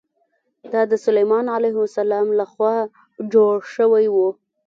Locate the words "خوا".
2.51-2.75